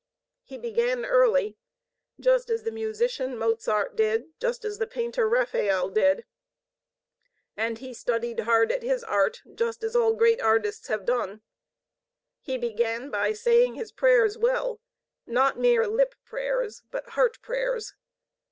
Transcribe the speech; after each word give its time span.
He 0.41 0.57
began 0.57 1.05
early, 1.05 1.59
just 2.19 2.49
as 2.49 2.63
the 2.63 2.71
musician 2.71 3.37
Mozart 3.37 3.95
did, 3.95 4.31
just 4.39 4.65
as 4.65 4.79
the 4.79 4.87
painter 4.87 5.29
Raffaele 5.29 5.89
did; 5.89 6.25
and 7.55 7.77
he 7.77 7.93
studied 7.93 8.39
hard 8.39 8.71
at 8.71 8.81
his 8.81 9.03
art, 9.03 9.43
just 9.53 9.83
as 9.83 9.95
all 9.95 10.13
great 10.15 10.41
artists 10.41 10.87
have 10.87 11.05
done. 11.05 11.43
He 12.39 12.57
began 12.57 13.11
by 13.11 13.33
saying 13.33 13.75
his 13.75 13.91
prayers 13.91 14.39
well, 14.39 14.81
not 15.27 15.59
mere 15.59 15.85
lip 15.85 16.15
prayers, 16.25 16.81
but 16.89 17.09
heart 17.09 17.39
prayers. 17.43 17.93